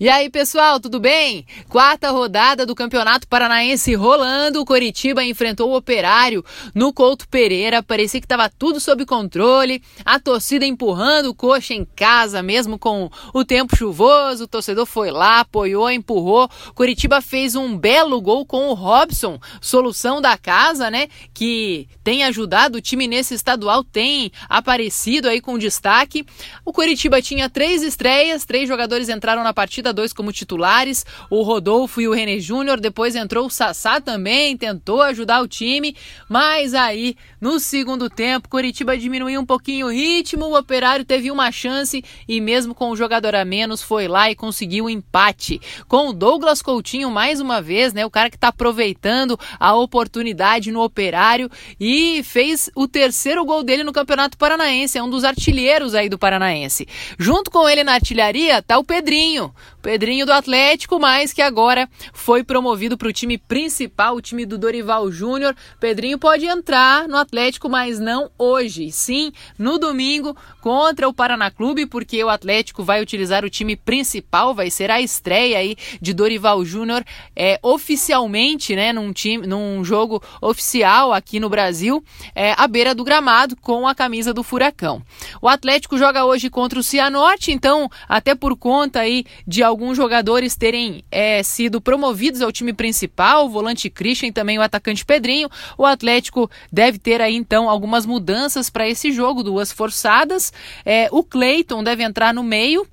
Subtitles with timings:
[0.00, 1.46] E aí, pessoal, tudo bem?
[1.68, 4.60] Quarta rodada do Campeonato Paranaense rolando.
[4.60, 6.44] O Coritiba enfrentou o Operário
[6.74, 7.80] no Couto Pereira.
[7.80, 9.80] Parecia que estava tudo sob controle.
[10.04, 14.44] A torcida empurrando o coxa em casa, mesmo com o tempo chuvoso.
[14.44, 16.50] O torcedor foi lá, apoiou, empurrou.
[16.74, 21.06] Coritiba fez um belo gol com o Robson, solução da casa, né?
[21.32, 26.26] Que tem ajudado o time nesse estadual, tem aparecido aí com destaque.
[26.64, 32.00] O Coritiba tinha três estreias, três jogadores entraram na partida dois como titulares, o Rodolfo
[32.00, 32.80] e o René Júnior.
[32.80, 35.96] Depois entrou o Sassá também, tentou ajudar o time,
[36.28, 41.52] mas aí no segundo tempo, Coritiba diminuiu um pouquinho o ritmo, o Operário teve uma
[41.52, 45.60] chance e mesmo com o jogador a menos foi lá e conseguiu o um empate.
[45.86, 50.72] Com o Douglas Coutinho mais uma vez, né, o cara que está aproveitando a oportunidade
[50.72, 55.94] no Operário e fez o terceiro gol dele no Campeonato Paranaense, é um dos artilheiros
[55.94, 56.88] aí do Paranaense.
[57.18, 59.54] Junto com ele na artilharia tá o Pedrinho.
[59.84, 64.56] Pedrinho do Atlético, mas que agora foi promovido para o time principal, o time do
[64.56, 65.54] Dorival Júnior.
[65.78, 68.90] Pedrinho pode entrar no Atlético, mas não hoje.
[68.90, 74.54] Sim, no domingo contra o Paraná Clube, porque o Atlético vai utilizar o time principal,
[74.54, 77.04] vai ser a estreia aí de Dorival Júnior
[77.36, 82.02] é, oficialmente, né, num time, num jogo oficial aqui no Brasil,
[82.34, 85.02] é, à beira do gramado com a camisa do Furacão.
[85.42, 90.54] O Atlético joga hoje contra o Cianorte, então até por conta aí de alguns jogadores
[90.54, 95.48] terem é, sido promovidos ao time principal, o volante Christian e também o atacante Pedrinho.
[95.76, 100.52] O Atlético deve ter aí então algumas mudanças para esse jogo, duas forçadas.
[100.86, 102.86] É, o Cleiton deve entrar no meio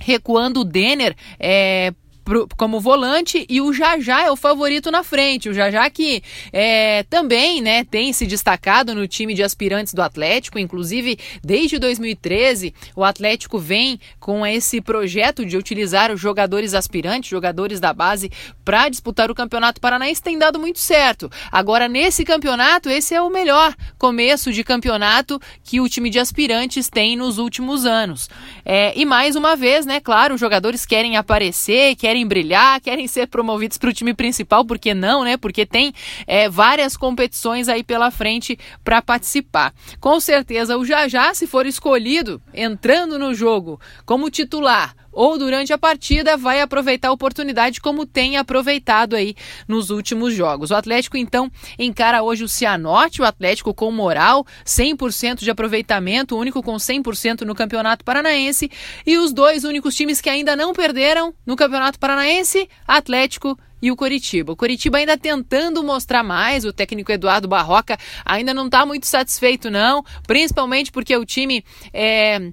[0.00, 1.92] recuando o Denner é,
[2.26, 5.48] pro, como volante e o Jajá é o favorito na frente.
[5.48, 10.58] O Jajá que é, também né, tem se destacado no time de aspirantes do Atlético,
[10.58, 17.78] inclusive desde 2013 o Atlético vem com esse projeto de utilizar os jogadores aspirantes, jogadores
[17.78, 18.30] da base,
[18.64, 21.30] para disputar o Campeonato Paranaense, tem dado muito certo.
[21.52, 26.88] Agora, nesse campeonato, esse é o melhor começo de campeonato que o time de aspirantes
[26.88, 28.28] tem nos últimos anos.
[28.64, 33.06] É, e mais uma vez, né, claro, os jogadores querem aparecer, querem querem brilhar, querem
[33.06, 35.36] ser promovidos para o time principal, por que não, né?
[35.36, 35.92] Porque tem
[36.26, 39.74] é, várias competições aí pela frente para participar.
[40.00, 45.78] Com certeza, o Jajá, se for escolhido entrando no jogo como titular ou durante a
[45.78, 49.34] partida vai aproveitar a oportunidade como tem aproveitado aí
[49.66, 50.70] nos últimos jogos.
[50.70, 56.62] O Atlético então encara hoje o Cianorte, o Atlético com moral, 100% de aproveitamento, único
[56.62, 58.70] com 100% no Campeonato Paranaense
[59.06, 63.96] e os dois únicos times que ainda não perderam no Campeonato Paranaense, Atlético e o
[63.96, 64.52] Coritiba.
[64.52, 69.70] O Coritiba ainda tentando mostrar mais, o técnico Eduardo Barroca ainda não está muito satisfeito
[69.70, 72.52] não, principalmente porque o time é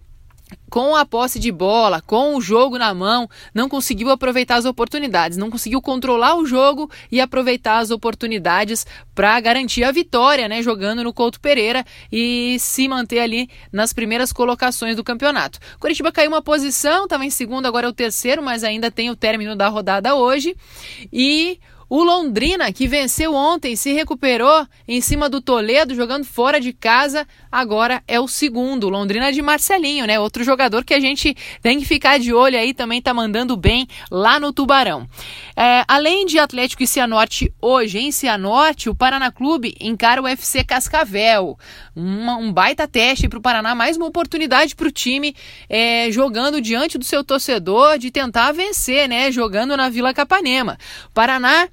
[0.69, 5.37] com a posse de bola, com o jogo na mão, não conseguiu aproveitar as oportunidades,
[5.37, 11.03] não conseguiu controlar o jogo e aproveitar as oportunidades para garantir a vitória, né, jogando
[11.03, 15.59] no Couto Pereira e se manter ali nas primeiras colocações do campeonato.
[15.79, 19.15] Curitiba caiu uma posição, estava em segundo, agora é o terceiro, mas ainda tem o
[19.15, 20.55] término da rodada hoje.
[21.11, 21.59] E
[21.89, 27.27] o Londrina, que venceu ontem, se recuperou em cima do Toledo, jogando fora de casa,
[27.51, 28.89] agora é o segundo.
[28.89, 30.19] Londrina de Marcelinho, né?
[30.19, 33.87] Outro jogador que a gente tem que ficar de olho aí, também tá mandando bem
[34.09, 35.07] lá no Tubarão.
[35.55, 40.63] É, além de Atlético e Cianorte hoje, em Cianorte, o Paraná Clube encara o FC
[40.63, 41.57] Cascavel.
[41.95, 45.35] Um baita teste para o Paraná, mais uma oportunidade para o time
[45.69, 49.31] é, jogando diante do seu torcedor de tentar vencer, né?
[49.31, 50.77] Jogando na Vila Capanema.
[51.13, 51.67] Paraná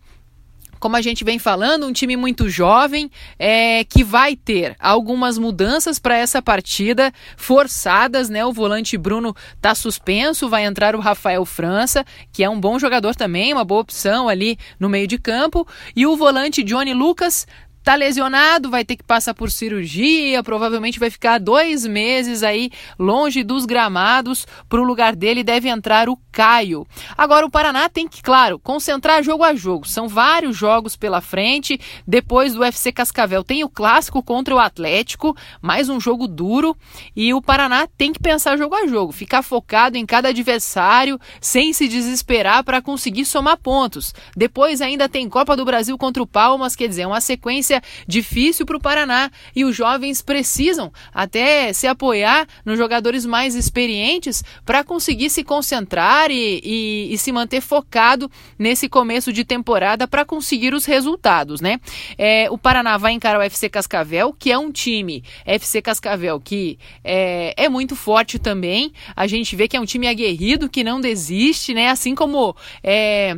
[0.80, 5.98] como a gente vem falando, um time muito jovem é, que vai ter algumas mudanças
[5.98, 8.44] para essa partida forçadas, né?
[8.44, 13.14] O volante Bruno está suspenso, vai entrar o Rafael França, que é um bom jogador
[13.14, 17.46] também, uma boa opção ali no meio de campo, e o volante Johnny Lucas
[17.82, 23.42] Tá lesionado, vai ter que passar por cirurgia, provavelmente vai ficar dois meses aí longe
[23.42, 24.46] dos gramados.
[24.68, 26.86] Para o lugar dele deve entrar o Caio.
[27.16, 29.88] Agora o Paraná tem que, claro, concentrar jogo a jogo.
[29.88, 31.80] São vários jogos pela frente.
[32.06, 36.76] Depois do UFC Cascavel tem o clássico contra o Atlético, mais um jogo duro.
[37.16, 41.72] E o Paraná tem que pensar jogo a jogo, ficar focado em cada adversário, sem
[41.72, 44.14] se desesperar para conseguir somar pontos.
[44.36, 48.66] Depois ainda tem Copa do Brasil contra o Palmas, quer dizer, uma sequência sequência difícil
[48.66, 54.82] para o Paraná e os jovens precisam até se apoiar nos jogadores mais experientes para
[54.82, 60.74] conseguir se concentrar e, e, e, se manter focado nesse começo de temporada para conseguir
[60.74, 61.78] os resultados, né?
[62.18, 66.78] É, o Paraná vai encarar o FC Cascavel, que é um time FC Cascavel que
[67.04, 68.92] é, é muito forte também.
[69.14, 71.88] A gente vê que é um time aguerrido que não desiste, né?
[71.90, 73.36] Assim como é,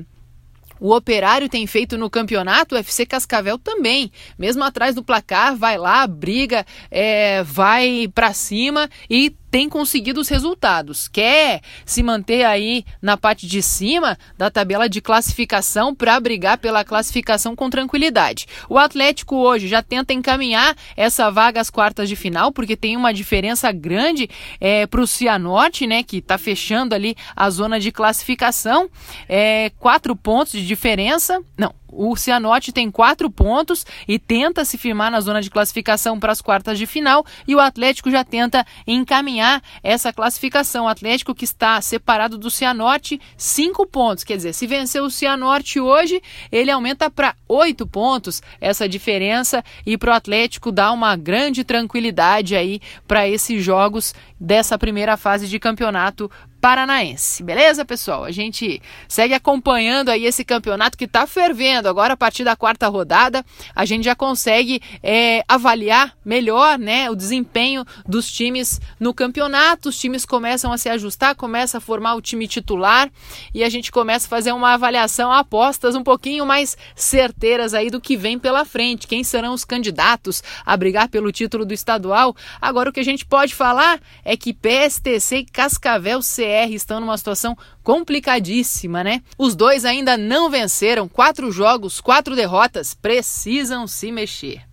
[0.82, 4.11] o Operário tem feito no campeonato, o FC Cascavel também.
[4.37, 10.29] Mesmo atrás do placar, vai lá, briga, é, vai para cima e tem conseguido os
[10.29, 11.09] resultados.
[11.09, 16.83] Quer se manter aí na parte de cima da tabela de classificação para brigar pela
[16.83, 18.47] classificação com tranquilidade.
[18.67, 23.13] O Atlético hoje já tenta encaminhar essa vaga às quartas de final, porque tem uma
[23.13, 24.27] diferença grande
[24.59, 28.89] é, para o Cianorte, né, que está fechando ali a zona de classificação.
[29.29, 31.43] É, quatro pontos de diferença.
[31.59, 36.33] Não, o Cianorte tem quatro pontos e tenta se firmar na zona de classificação para
[36.33, 40.87] as quartas de final e o Atlético já tenta encaminhar essa classificação.
[40.87, 44.25] O Atlético que está separado do Cianorte, cinco pontos.
[44.25, 49.99] Quer dizer, se vencer o Cianorte hoje, ele aumenta para oito pontos essa diferença e
[49.99, 55.56] para o Atlético dá uma grande tranquilidade aí para esses jogos dessa primeira fase de
[55.61, 56.29] campeonato
[56.62, 57.43] Paranaense.
[57.43, 58.25] Beleza, pessoal?
[58.25, 61.89] A gente segue acompanhando aí esse campeonato que está fervendo.
[61.89, 63.44] Agora, a partir da quarta rodada,
[63.75, 69.89] a gente já consegue é, avaliar melhor né, o desempenho dos times no campeonato.
[69.89, 73.11] Os times começam a se ajustar, começa a formar o time titular
[73.53, 78.00] e a gente começa a fazer uma avaliação, apostas um pouquinho mais certeiras aí do
[78.00, 79.09] que vem pela frente.
[79.09, 82.37] Quem serão os candidatos a brigar pelo título do estadual?
[82.61, 84.00] Agora, o que a gente pode falar
[84.32, 89.23] é que PSTC e Cascavel CR estão numa situação complicadíssima, né?
[89.37, 94.72] Os dois ainda não venceram, quatro jogos, quatro derrotas, precisam se mexer.